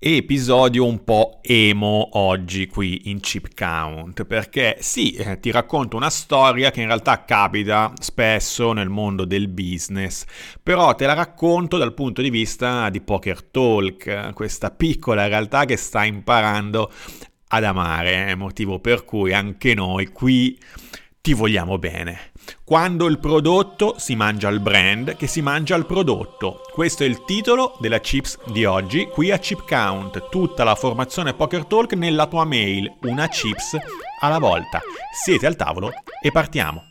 [0.00, 6.08] Episodio un po' emo oggi qui in Chip Count, perché sì, eh, ti racconto una
[6.08, 10.24] storia che in realtà capita spesso nel mondo del business,
[10.62, 15.76] però te la racconto dal punto di vista di Poker Talk, questa piccola realtà che
[15.76, 16.92] sta imparando
[17.48, 20.56] ad amare, motivo per cui anche noi qui
[21.20, 22.32] ti vogliamo bene.
[22.64, 26.62] Quando il prodotto si mangia il brand che si mangia il prodotto.
[26.72, 31.34] Questo è il titolo della Chips di oggi, qui a Chip Count, tutta la formazione
[31.34, 33.76] Poker Talk nella tua mail, una chips
[34.20, 34.80] alla volta.
[35.12, 36.84] Siete al tavolo e partiamo.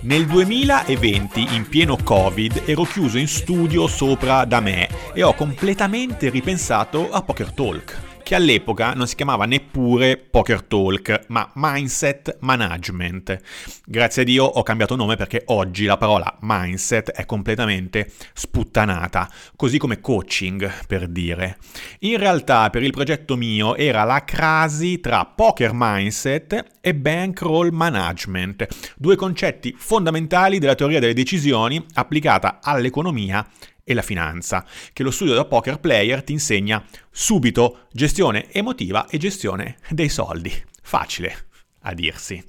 [0.00, 6.30] Nel 2020, in pieno Covid, ero chiuso in studio sopra da me e ho completamente
[6.30, 13.38] ripensato a Poker Talk che all'epoca non si chiamava neppure Poker Talk, ma Mindset Management.
[13.86, 19.78] Grazie a Dio ho cambiato nome perché oggi la parola mindset è completamente sputtanata, così
[19.78, 21.56] come coaching per dire.
[22.00, 28.66] In realtà per il progetto mio era la crasi tra poker mindset e bankroll management,
[28.98, 33.48] due concetti fondamentali della teoria delle decisioni applicata all'economia
[33.88, 39.16] e la finanza, che lo studio da poker player ti insegna subito gestione emotiva e
[39.16, 40.52] gestione dei soldi.
[40.82, 41.46] Facile
[41.80, 42.44] a dirsi.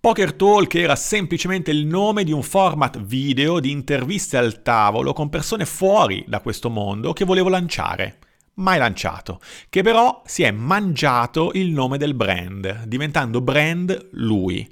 [0.00, 5.30] Poker Talk era semplicemente il nome di un format video di interviste al tavolo con
[5.30, 8.18] persone fuori da questo mondo che volevo lanciare.
[8.54, 14.68] Mai lanciato, che però si è mangiato il nome del brand, diventando brand lui.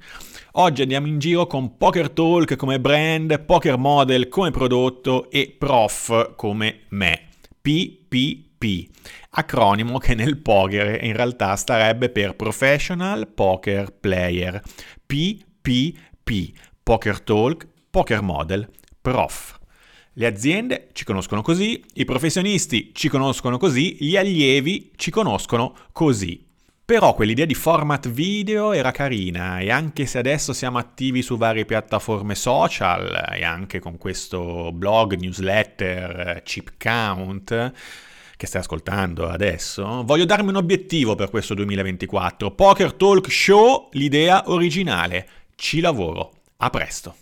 [0.57, 6.35] Oggi andiamo in giro con Poker Talk come brand, Poker Model come prodotto e Prof
[6.37, 7.29] come me.
[7.63, 8.91] PPP,
[9.31, 14.61] acronimo che nel poker in realtà starebbe per Professional Poker Player.
[15.07, 18.69] PPP, Poker Talk, Poker Model,
[19.01, 19.59] Prof.
[20.13, 26.51] Le aziende ci conoscono così, i professionisti ci conoscono così, gli allievi ci conoscono così.
[26.85, 31.65] Però quell'idea di format video era carina e anche se adesso siamo attivi su varie
[31.65, 37.73] piattaforme social e anche con questo blog, newsletter, chip count
[38.43, 42.51] che stai ascoltando adesso, voglio darmi un obiettivo per questo 2024.
[42.51, 45.29] Poker Talk Show, l'idea originale.
[45.55, 46.33] Ci lavoro.
[46.57, 47.15] A presto.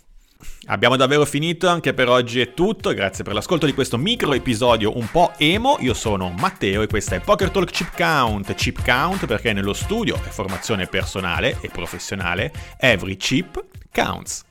[0.67, 4.97] Abbiamo davvero finito, anche per oggi è tutto, grazie per l'ascolto di questo micro episodio
[4.97, 9.25] un po' emo, io sono Matteo e questa è Poker Talk Chip Count, Chip Count
[9.25, 14.43] perché nello studio è formazione personale e professionale, every chip counts.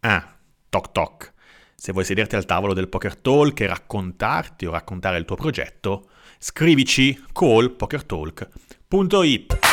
[0.00, 0.36] Ah,
[0.68, 1.32] toc toc.
[1.74, 6.08] Se vuoi sederti al tavolo del Poker Talk e raccontarti o raccontare il tuo progetto,
[6.38, 9.67] scrivici call pokertalk.it.